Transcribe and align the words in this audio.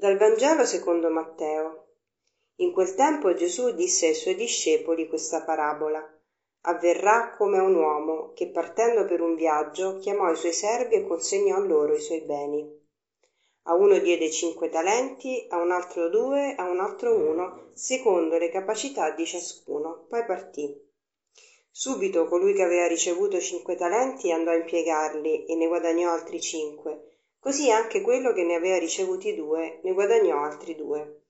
Dal 0.00 0.16
Vangelo 0.16 0.64
secondo 0.64 1.10
Matteo. 1.10 1.88
In 2.60 2.72
quel 2.72 2.94
tempo 2.94 3.34
Gesù 3.34 3.72
disse 3.72 4.06
ai 4.06 4.14
suoi 4.14 4.34
discepoli 4.34 5.06
questa 5.06 5.42
parabola. 5.42 6.02
Avverrà 6.62 7.34
come 7.36 7.58
a 7.58 7.62
un 7.62 7.74
uomo 7.74 8.32
che 8.32 8.48
partendo 8.48 9.04
per 9.04 9.20
un 9.20 9.34
viaggio 9.34 9.98
chiamò 9.98 10.30
i 10.30 10.36
suoi 10.36 10.54
servi 10.54 10.94
e 10.94 11.06
consegnò 11.06 11.58
loro 11.58 11.94
i 11.94 12.00
suoi 12.00 12.22
beni. 12.22 12.66
A 13.64 13.74
uno 13.74 13.98
diede 13.98 14.30
cinque 14.30 14.70
talenti, 14.70 15.44
a 15.50 15.58
un 15.58 15.70
altro 15.70 16.08
due, 16.08 16.54
a 16.54 16.64
un 16.70 16.80
altro 16.80 17.14
uno, 17.14 17.72
secondo 17.74 18.38
le 18.38 18.48
capacità 18.48 19.10
di 19.10 19.26
ciascuno. 19.26 20.06
Poi 20.08 20.24
partì. 20.24 20.80
Subito 21.70 22.26
colui 22.26 22.54
che 22.54 22.62
aveva 22.62 22.86
ricevuto 22.86 23.38
cinque 23.38 23.76
talenti 23.76 24.32
andò 24.32 24.50
a 24.50 24.54
impiegarli 24.54 25.44
e 25.44 25.54
ne 25.56 25.66
guadagnò 25.66 26.10
altri 26.10 26.40
cinque. 26.40 27.09
Così 27.40 27.70
anche 27.70 28.02
quello 28.02 28.34
che 28.34 28.44
ne 28.44 28.54
aveva 28.54 28.76
ricevuti 28.76 29.34
due 29.34 29.80
ne 29.82 29.94
guadagnò 29.94 30.42
altri 30.42 30.76
due. 30.76 31.22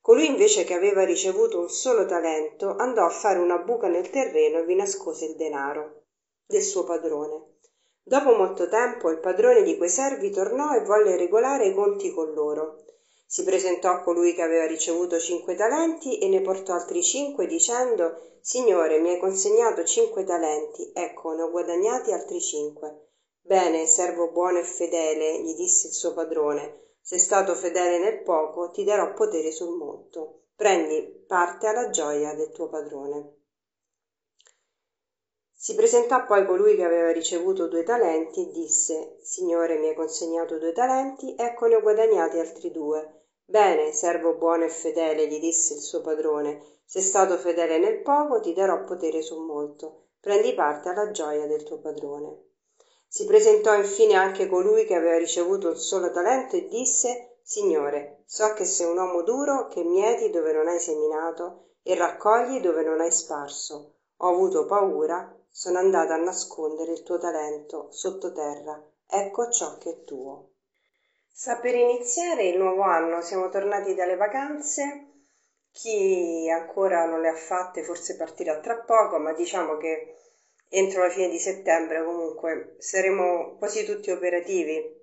Colui 0.00 0.26
invece 0.26 0.64
che 0.64 0.74
aveva 0.74 1.04
ricevuto 1.04 1.60
un 1.60 1.68
solo 1.68 2.06
talento 2.06 2.74
andò 2.74 3.04
a 3.04 3.08
fare 3.08 3.38
una 3.38 3.58
buca 3.58 3.86
nel 3.86 4.10
terreno 4.10 4.58
e 4.58 4.64
vi 4.64 4.74
nascose 4.74 5.26
il 5.26 5.36
denaro 5.36 6.06
del 6.44 6.62
suo 6.62 6.82
padrone. 6.82 7.58
Dopo 8.02 8.34
molto 8.34 8.68
tempo 8.68 9.10
il 9.10 9.20
padrone 9.20 9.62
di 9.62 9.76
quei 9.76 9.90
servi 9.90 10.30
tornò 10.30 10.74
e 10.74 10.80
volle 10.80 11.16
regolare 11.16 11.66
i 11.66 11.74
conti 11.74 12.10
con 12.10 12.32
loro. 12.32 12.84
Si 13.24 13.44
presentò 13.44 13.90
a 13.90 14.00
colui 14.00 14.34
che 14.34 14.42
aveva 14.42 14.66
ricevuto 14.66 15.20
cinque 15.20 15.54
talenti 15.54 16.18
e 16.18 16.26
ne 16.28 16.40
portò 16.40 16.72
altri 16.72 17.00
cinque 17.02 17.46
dicendo 17.46 18.38
Signore, 18.40 18.98
mi 18.98 19.10
hai 19.10 19.18
consegnato 19.18 19.84
cinque 19.84 20.24
talenti, 20.24 20.90
ecco, 20.92 21.34
ne 21.34 21.42
ho 21.42 21.50
guadagnati 21.50 22.10
altri 22.10 22.40
cinque. 22.40 23.07
Bene, 23.48 23.86
servo 23.86 24.28
buono 24.28 24.58
e 24.58 24.62
fedele, 24.62 25.40
gli 25.40 25.54
disse 25.54 25.86
il 25.86 25.94
suo 25.94 26.12
padrone, 26.12 26.96
sei 27.00 27.18
stato 27.18 27.54
fedele 27.54 27.98
nel 27.98 28.20
poco, 28.20 28.70
ti 28.70 28.84
darò 28.84 29.14
potere 29.14 29.50
sul 29.52 29.74
molto. 29.74 30.42
Prendi 30.54 31.24
parte 31.26 31.66
alla 31.66 31.88
gioia 31.88 32.34
del 32.34 32.50
tuo 32.50 32.68
padrone. 32.68 33.36
Si 35.54 35.74
presentò 35.74 36.26
poi 36.26 36.44
colui 36.44 36.76
che 36.76 36.84
aveva 36.84 37.10
ricevuto 37.10 37.68
due 37.68 37.84
talenti 37.84 38.42
e 38.42 38.50
disse 38.50 39.16
Signore, 39.22 39.78
mi 39.78 39.88
hai 39.88 39.94
consegnato 39.94 40.58
due 40.58 40.72
talenti, 40.72 41.34
ecco 41.34 41.64
ne 41.68 41.76
ho 41.76 41.80
guadagnati 41.80 42.38
altri 42.38 42.70
due. 42.70 43.28
Bene, 43.46 43.94
servo 43.94 44.34
buono 44.34 44.64
e 44.64 44.68
fedele, 44.68 45.26
gli 45.26 45.40
disse 45.40 45.72
il 45.72 45.80
suo 45.80 46.02
padrone, 46.02 46.80
sei 46.84 47.00
stato 47.00 47.38
fedele 47.38 47.78
nel 47.78 48.02
poco, 48.02 48.40
ti 48.40 48.52
darò 48.52 48.84
potere 48.84 49.22
su 49.22 49.40
molto. 49.40 50.08
Prendi 50.20 50.52
parte 50.52 50.90
alla 50.90 51.10
gioia 51.10 51.46
del 51.46 51.62
tuo 51.62 51.78
padrone. 51.78 52.47
Si 53.10 53.24
presentò 53.24 53.74
infine 53.74 54.14
anche 54.16 54.46
colui 54.46 54.84
che 54.84 54.94
aveva 54.94 55.16
ricevuto 55.16 55.68
un 55.68 55.76
solo 55.76 56.10
talento 56.10 56.56
e 56.56 56.68
disse 56.68 57.38
Signore, 57.42 58.22
so 58.26 58.52
che 58.52 58.66
sei 58.66 58.86
un 58.86 58.98
uomo 58.98 59.22
duro, 59.22 59.66
che 59.68 59.82
mieti 59.82 60.28
dove 60.28 60.52
non 60.52 60.68
hai 60.68 60.78
seminato 60.78 61.70
e 61.82 61.94
raccogli 61.94 62.60
dove 62.60 62.82
non 62.82 63.00
hai 63.00 63.10
sparso. 63.10 63.94
Ho 64.18 64.28
avuto 64.28 64.66
paura, 64.66 65.34
sono 65.48 65.78
andata 65.78 66.12
a 66.12 66.18
nascondere 66.18 66.92
il 66.92 67.02
tuo 67.02 67.16
talento 67.16 67.88
sottoterra. 67.90 68.78
Ecco 69.06 69.48
ciò 69.48 69.78
che 69.78 69.90
è 69.90 70.04
tuo. 70.04 70.50
Sta 71.32 71.56
per 71.56 71.74
iniziare 71.74 72.48
il 72.48 72.58
nuovo 72.58 72.82
anno, 72.82 73.22
siamo 73.22 73.48
tornati 73.48 73.94
dalle 73.94 74.16
vacanze. 74.16 75.06
Chi 75.72 76.50
ancora 76.50 77.06
non 77.06 77.22
le 77.22 77.28
ha 77.28 77.34
fatte 77.34 77.82
forse 77.82 78.16
partirà 78.16 78.58
tra 78.58 78.76
poco, 78.76 79.16
ma 79.18 79.32
diciamo 79.32 79.78
che 79.78 80.14
entro 80.68 81.02
la 81.02 81.10
fine 81.10 81.28
di 81.28 81.38
settembre 81.38 82.04
comunque 82.04 82.76
saremo 82.78 83.56
quasi 83.56 83.84
tutti 83.84 84.10
operativi. 84.10 84.96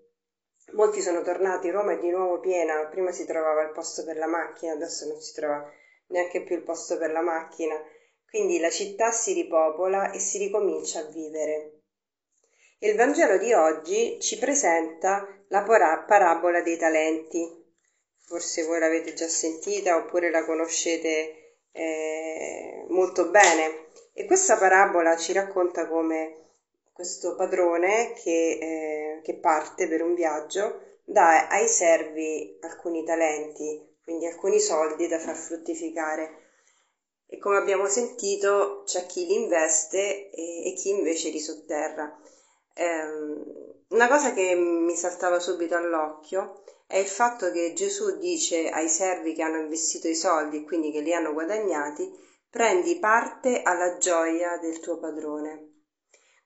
Molti 0.74 1.02
sono 1.02 1.22
tornati, 1.22 1.70
Roma 1.70 1.94
è 1.94 2.00
di 2.00 2.10
nuovo 2.10 2.40
piena, 2.40 2.88
prima 2.88 3.12
si 3.12 3.26
trovava 3.26 3.62
il 3.62 3.72
posto 3.72 4.04
per 4.04 4.18
la 4.18 4.28
macchina, 4.28 4.74
adesso 4.74 5.08
non 5.08 5.20
si 5.22 5.34
trova 5.34 5.64
neanche 6.08 6.44
più 6.44 6.56
il 6.56 6.64
posto 6.64 6.98
per 6.98 7.12
la 7.12 7.22
macchina, 7.22 7.80
quindi 8.28 8.60
la 8.60 8.70
città 8.70 9.12
si 9.12 9.34
ripopola 9.34 10.12
e 10.12 10.20
si 10.20 10.38
ricomincia 10.38 11.00
a 11.00 11.10
vivere. 11.10 11.72
Il 12.80 12.96
Vangelo 12.96 13.38
di 13.38 13.54
oggi 13.54 14.18
ci 14.20 14.38
presenta 14.38 15.26
la 15.48 15.64
parabola 15.64 16.62
dei 16.62 16.78
talenti. 16.78 17.64
Forse 18.26 18.64
voi 18.64 18.80
l'avete 18.80 19.14
già 19.14 19.28
sentita 19.28 19.96
oppure 19.96 20.30
la 20.30 20.44
conoscete 20.44 21.60
eh, 21.72 22.86
molto 22.90 23.30
bene. 23.30 23.85
E 24.18 24.24
questa 24.24 24.56
parabola 24.56 25.18
ci 25.18 25.34
racconta 25.34 25.90
come 25.90 26.44
questo 26.94 27.36
padrone 27.36 28.14
che, 28.14 28.58
eh, 28.62 29.22
che 29.22 29.34
parte 29.34 29.90
per 29.90 30.02
un 30.02 30.14
viaggio 30.14 31.00
dà 31.04 31.50
ai 31.50 31.68
servi 31.68 32.58
alcuni 32.62 33.04
talenti, 33.04 33.78
quindi 34.02 34.26
alcuni 34.26 34.62
soldi 34.62 35.08
da 35.08 35.20
far 35.20 35.36
fruttificare. 35.36 36.44
E 37.28 37.38
come 37.38 37.58
abbiamo 37.58 37.90
sentito 37.90 38.84
c'è 38.86 39.06
chi 39.06 39.26
li 39.26 39.34
investe 39.34 40.30
e, 40.30 40.66
e 40.66 40.74
chi 40.76 40.92
invece 40.92 41.28
li 41.28 41.40
sotterra. 41.42 42.18
Eh, 42.74 43.04
una 43.90 44.08
cosa 44.08 44.32
che 44.32 44.56
mi 44.56 44.96
saltava 44.96 45.42
subito 45.42 45.76
all'occhio 45.76 46.64
è 46.88 46.96
il 46.96 47.08
fatto 47.08 47.52
che 47.52 47.74
Gesù 47.74 48.18
dice 48.18 48.70
ai 48.70 48.88
servi 48.88 49.34
che 49.34 49.42
hanno 49.42 49.60
investito 49.60 50.08
i 50.08 50.16
soldi 50.16 50.60
e 50.60 50.64
quindi 50.64 50.92
che 50.92 51.02
li 51.02 51.14
hanno 51.14 51.34
guadagnati 51.34 52.24
prendi 52.56 52.98
parte 53.00 53.64
alla 53.64 53.98
gioia 53.98 54.58
del 54.60 54.80
tuo 54.80 54.98
padrone. 54.98 55.74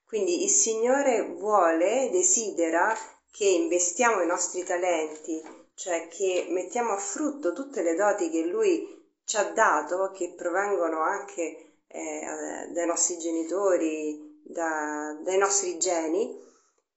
Quindi 0.03 0.43
il 0.43 0.49
Signore 0.49 1.21
vuole, 1.21 2.09
desidera 2.09 2.97
che 3.29 3.45
investiamo 3.45 4.23
i 4.23 4.25
nostri 4.25 4.63
talenti, 4.63 5.39
cioè 5.75 6.07
che 6.07 6.47
mettiamo 6.49 6.93
a 6.93 6.97
frutto 6.97 7.53
tutte 7.53 7.83
le 7.83 7.93
doti 7.93 8.31
che 8.31 8.43
Lui 8.47 9.07
ci 9.23 9.37
ha 9.37 9.51
dato, 9.51 10.09
che 10.09 10.33
provengono 10.35 10.99
anche 10.99 11.73
eh, 11.85 12.69
dai 12.71 12.87
nostri 12.87 13.19
genitori, 13.19 14.41
da, 14.43 15.15
dai 15.21 15.37
nostri 15.37 15.77
geni, 15.77 16.35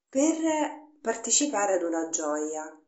per 0.09 0.37
partecipare 1.03 1.75
ad 1.75 1.83
una 1.83 2.09
gioia. 2.09 2.81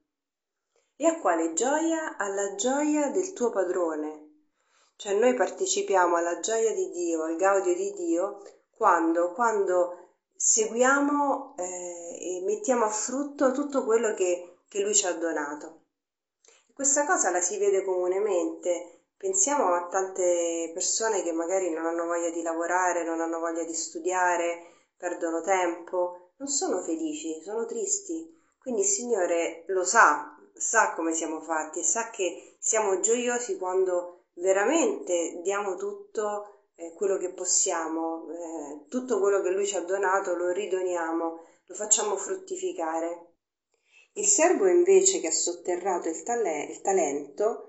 E 0.96 1.06
a 1.06 1.20
quale 1.20 1.52
gioia? 1.52 2.16
Alla 2.16 2.54
gioia 2.54 3.10
del 3.10 3.34
tuo 3.34 3.50
padrone, 3.50 4.23
cioè 4.96 5.14
noi 5.14 5.34
partecipiamo 5.34 6.16
alla 6.16 6.40
gioia 6.40 6.72
di 6.72 6.90
Dio, 6.90 7.22
al 7.22 7.36
gaudio 7.36 7.74
di 7.74 7.92
Dio, 7.92 8.42
quando, 8.70 9.32
quando 9.32 10.04
seguiamo 10.36 11.54
eh, 11.56 12.16
e 12.20 12.42
mettiamo 12.44 12.84
a 12.84 12.90
frutto 12.90 13.52
tutto 13.52 13.84
quello 13.84 14.14
che, 14.14 14.58
che 14.68 14.80
Lui 14.80 14.94
ci 14.94 15.06
ha 15.06 15.12
donato. 15.12 15.82
Questa 16.72 17.06
cosa 17.06 17.30
la 17.30 17.40
si 17.40 17.56
vede 17.58 17.84
comunemente. 17.84 19.02
Pensiamo 19.16 19.72
a 19.72 19.86
tante 19.86 20.70
persone 20.74 21.22
che 21.22 21.32
magari 21.32 21.70
non 21.70 21.86
hanno 21.86 22.04
voglia 22.04 22.30
di 22.30 22.42
lavorare, 22.42 23.04
non 23.04 23.20
hanno 23.20 23.38
voglia 23.38 23.62
di 23.62 23.74
studiare, 23.74 24.90
perdono 24.96 25.40
tempo, 25.40 26.32
non 26.36 26.48
sono 26.48 26.82
felici, 26.82 27.40
sono 27.42 27.64
tristi. 27.64 28.28
Quindi 28.60 28.80
il 28.80 28.86
Signore 28.86 29.64
lo 29.68 29.84
sa, 29.84 30.36
sa 30.52 30.94
come 30.94 31.12
siamo 31.12 31.40
fatti 31.40 31.80
e 31.80 31.84
sa 31.84 32.10
che 32.10 32.56
siamo 32.58 33.00
gioiosi 33.00 33.56
quando 33.56 34.13
veramente 34.34 35.40
diamo 35.42 35.76
tutto 35.76 36.64
eh, 36.76 36.92
quello 36.94 37.16
che 37.18 37.32
possiamo, 37.32 38.26
eh, 38.30 38.88
tutto 38.88 39.18
quello 39.20 39.40
che 39.40 39.50
lui 39.50 39.66
ci 39.66 39.76
ha 39.76 39.80
donato 39.80 40.34
lo 40.34 40.50
ridoniamo, 40.50 41.40
lo 41.66 41.74
facciamo 41.74 42.16
fruttificare. 42.16 43.32
Il 44.14 44.26
servo 44.26 44.66
invece 44.66 45.20
che 45.20 45.28
ha 45.28 45.32
sotterrato 45.32 46.08
il, 46.08 46.22
tale- 46.22 46.64
il 46.64 46.80
talento 46.80 47.68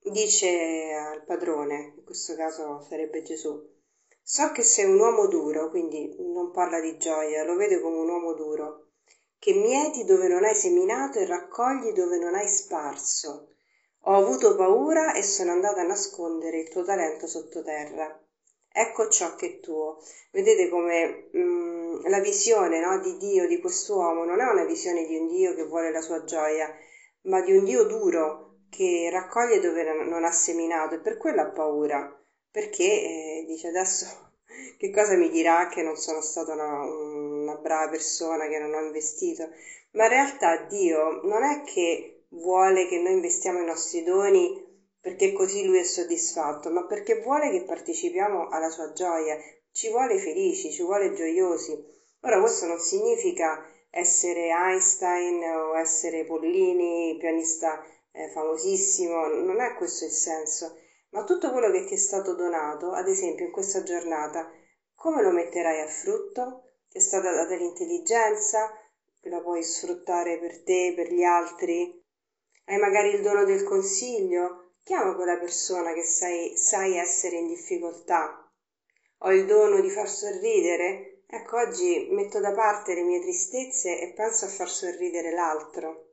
dice 0.00 0.92
al 0.92 1.24
padrone, 1.24 1.94
in 1.96 2.04
questo 2.04 2.34
caso 2.34 2.80
sarebbe 2.88 3.22
Gesù, 3.22 3.72
so 4.22 4.50
che 4.52 4.62
sei 4.62 4.84
un 4.84 4.98
uomo 4.98 5.26
duro, 5.26 5.70
quindi 5.70 6.14
non 6.18 6.50
parla 6.50 6.80
di 6.80 6.96
gioia, 6.98 7.44
lo 7.44 7.56
vede 7.56 7.80
come 7.80 7.96
un 7.96 8.08
uomo 8.08 8.34
duro, 8.34 8.88
che 9.38 9.54
mieti 9.54 10.04
dove 10.04 10.28
non 10.28 10.44
hai 10.44 10.54
seminato 10.54 11.18
e 11.18 11.26
raccogli 11.26 11.92
dove 11.92 12.18
non 12.18 12.34
hai 12.34 12.48
sparso. 12.48 13.48
Ho 14.06 14.16
avuto 14.16 14.54
paura 14.54 15.14
e 15.14 15.22
sono 15.22 15.52
andata 15.52 15.80
a 15.80 15.84
nascondere 15.84 16.58
il 16.58 16.68
tuo 16.68 16.82
talento 16.84 17.26
sottoterra. 17.26 18.14
Ecco 18.70 19.08
ciò 19.08 19.34
che 19.34 19.46
è 19.46 19.60
tuo. 19.60 19.98
Vedete 20.30 20.68
come 20.68 21.28
mh, 21.32 21.38
mm, 21.38 22.06
la 22.08 22.20
visione 22.20 22.80
no, 22.80 22.98
di 22.98 23.16
Dio, 23.16 23.46
di 23.46 23.58
quest'uomo, 23.58 24.24
non 24.24 24.40
è 24.40 24.44
una 24.44 24.64
visione 24.64 25.06
di 25.06 25.16
un 25.16 25.28
Dio 25.28 25.54
che 25.54 25.64
vuole 25.64 25.90
la 25.90 26.02
sua 26.02 26.22
gioia, 26.24 26.70
ma 27.22 27.40
di 27.40 27.52
un 27.52 27.64
Dio 27.64 27.84
duro 27.84 28.56
che 28.68 29.08
raccoglie 29.10 29.58
dove 29.58 29.82
non 29.84 30.24
ha 30.24 30.32
seminato 30.32 30.96
e 30.96 31.00
per 31.00 31.16
quello 31.16 31.40
ha 31.40 31.50
paura, 31.50 32.20
perché 32.50 32.84
eh, 32.84 33.44
dice 33.46 33.68
adesso 33.68 34.32
che 34.76 34.90
cosa 34.90 35.16
mi 35.16 35.30
dirà 35.30 35.66
che 35.68 35.82
non 35.82 35.96
sono 35.96 36.20
stata 36.20 36.52
una, 36.52 36.82
una 36.84 37.54
brava 37.54 37.88
persona, 37.88 38.48
che 38.48 38.58
non 38.58 38.74
ho 38.74 38.80
investito, 38.80 39.48
ma 39.92 40.04
in 40.04 40.10
realtà 40.10 40.56
Dio 40.66 41.20
non 41.22 41.42
è 41.42 41.62
che 41.62 42.13
vuole 42.34 42.86
che 42.86 42.98
noi 42.98 43.12
investiamo 43.12 43.60
i 43.60 43.64
nostri 43.64 44.02
doni 44.02 44.62
perché 45.00 45.32
così 45.32 45.64
lui 45.64 45.78
è 45.78 45.84
soddisfatto, 45.84 46.70
ma 46.70 46.86
perché 46.86 47.20
vuole 47.20 47.50
che 47.50 47.64
partecipiamo 47.64 48.48
alla 48.48 48.70
sua 48.70 48.92
gioia, 48.92 49.36
ci 49.70 49.90
vuole 49.90 50.18
felici, 50.18 50.72
ci 50.72 50.82
vuole 50.82 51.12
gioiosi. 51.12 51.78
Ora 52.22 52.40
questo 52.40 52.64
non 52.66 52.78
significa 52.78 53.66
essere 53.90 54.48
Einstein 54.48 55.42
o 55.44 55.76
essere 55.76 56.24
Pollini, 56.24 57.16
pianista 57.18 57.84
eh, 58.12 58.30
famosissimo, 58.30 59.26
non 59.26 59.60
è 59.60 59.74
questo 59.74 60.06
il 60.06 60.10
senso, 60.10 60.78
ma 61.10 61.22
tutto 61.24 61.50
quello 61.52 61.70
che 61.70 61.84
ti 61.84 61.94
è 61.94 61.98
stato 61.98 62.34
donato, 62.34 62.92
ad 62.92 63.08
esempio 63.08 63.44
in 63.44 63.52
questa 63.52 63.82
giornata, 63.82 64.50
come 64.94 65.22
lo 65.22 65.32
metterai 65.32 65.80
a 65.80 65.86
frutto? 65.86 66.62
Ti 66.88 66.96
è 66.96 67.00
stata 67.00 67.30
data 67.32 67.54
l'intelligenza? 67.56 68.70
La 69.22 69.40
puoi 69.42 69.62
sfruttare 69.62 70.38
per 70.38 70.62
te, 70.62 70.92
per 70.96 71.12
gli 71.12 71.22
altri? 71.22 72.03
Hai 72.66 72.78
magari 72.78 73.10
il 73.10 73.20
dono 73.20 73.44
del 73.44 73.62
consiglio? 73.62 74.72
Chiama 74.82 75.14
quella 75.14 75.38
persona 75.38 75.92
che 75.92 76.02
sai, 76.02 76.56
sai 76.56 76.96
essere 76.96 77.36
in 77.36 77.46
difficoltà. 77.46 78.50
Ho 79.18 79.32
il 79.32 79.44
dono 79.44 79.80
di 79.80 79.90
far 79.90 80.08
sorridere? 80.08 81.24
Ecco, 81.26 81.58
oggi 81.58 82.08
metto 82.10 82.40
da 82.40 82.52
parte 82.52 82.94
le 82.94 83.02
mie 83.02 83.20
tristezze 83.20 84.00
e 84.00 84.12
penso 84.12 84.46
a 84.46 84.48
far 84.48 84.68
sorridere 84.70 85.32
l'altro. 85.32 86.12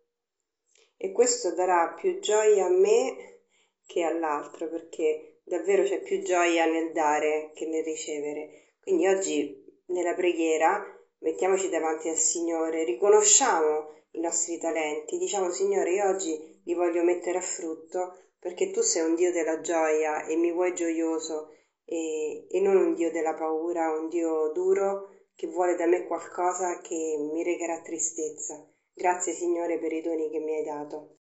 E 0.98 1.12
questo 1.12 1.54
darà 1.54 1.94
più 1.94 2.20
gioia 2.20 2.66
a 2.66 2.70
me 2.70 3.44
che 3.86 4.04
all'altro, 4.04 4.68
perché 4.70 5.40
davvero 5.44 5.84
c'è 5.84 6.02
più 6.02 6.22
gioia 6.22 6.66
nel 6.66 6.92
dare 6.92 7.52
che 7.54 7.66
nel 7.66 7.84
ricevere. 7.84 8.74
Quindi 8.82 9.08
oggi 9.08 9.82
nella 9.88 10.14
preghiera 10.14 10.84
mettiamoci 11.20 11.70
davanti 11.70 12.10
al 12.10 12.18
Signore, 12.18 12.84
riconosciamo 12.84 14.01
i 14.12 14.20
nostri 14.20 14.58
talenti, 14.58 15.18
diciamo 15.18 15.50
Signore, 15.50 15.94
io 15.94 16.08
oggi 16.08 16.62
li 16.64 16.74
voglio 16.74 17.04
mettere 17.04 17.38
a 17.38 17.42
frutto 17.42 18.18
perché 18.40 18.72
tu 18.72 18.82
sei 18.82 19.04
un 19.04 19.16
Dio 19.16 19.32
della 19.32 19.62
gioia 19.62 20.26
e 20.26 20.36
mi 20.36 20.52
vuoi 20.52 20.74
gioioso 20.74 21.52
e, 21.86 22.48
e 22.50 22.60
non 22.60 22.76
un 22.78 22.94
Dio 22.94 23.12
della 23.12 23.34
paura, 23.34 23.92
un 23.92 24.10
Dio 24.10 24.52
duro 24.54 25.10
che 25.36 25.48
vuole 25.48 25.76
da 25.76 25.86
me 25.86 26.06
qualcosa 26.06 26.80
che 26.82 27.18
mi 27.20 27.44
regherà 27.44 27.80
tristezza. 27.82 28.68
Grazie 28.94 29.34
Signore 29.34 29.80
per 29.80 29.92
i 29.92 30.02
doni 30.02 30.30
che 30.30 30.40
mi 30.40 30.56
hai 30.56 30.64
dato. 30.64 31.21